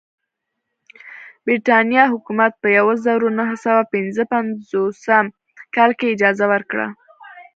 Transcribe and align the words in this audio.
برېټانیا 1.45 2.03
حکومت 2.13 2.51
په 2.61 2.67
یوه 2.77 2.93
زرو 3.05 3.27
نهه 3.39 3.55
سوه 3.65 3.81
پنځه 3.93 4.23
پنځوسم 4.33 5.25
کال 5.75 5.91
کې 5.99 6.11
اجازه 6.15 6.45
ورکړه. 6.53 6.87